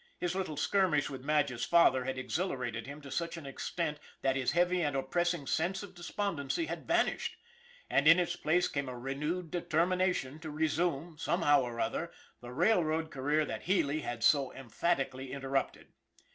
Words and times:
His 0.17 0.33
little 0.33 0.57
skirmish 0.57 1.11
with 1.11 1.23
Madge's 1.23 1.63
father 1.63 2.05
had 2.05 2.17
exhilarated 2.17 2.87
him 2.87 3.01
to 3.01 3.11
such 3.11 3.37
an 3.37 3.45
extent 3.45 3.99
that 4.23 4.35
his 4.35 4.53
heavy 4.53 4.81
and 4.81 4.95
oppressing 4.95 5.45
sense 5.45 5.83
of 5.83 5.93
despondency 5.93 6.65
had 6.65 6.87
vanished, 6.87 7.35
and 7.87 8.07
in 8.07 8.17
its 8.17 8.35
place 8.35 8.67
came 8.67 8.89
a 8.89 8.97
renewed 8.97 9.51
determination 9.51 10.39
to 10.39 10.49
resume, 10.49 11.19
somehow 11.19 11.61
or 11.61 11.79
other, 11.79 12.11
the 12.39 12.51
railroad 12.51 13.11
career 13.11 13.45
that 13.45 13.61
Healy 13.65 13.99
had 13.99 14.23
so 14.23 14.51
emphatically 14.55 15.31
interrupted. 15.31 15.93